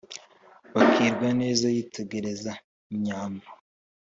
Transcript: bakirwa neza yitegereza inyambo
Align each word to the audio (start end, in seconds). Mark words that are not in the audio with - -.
bakirwa 0.73 1.27
neza 1.41 1.65
yitegereza 1.75 2.51
inyambo 2.93 3.47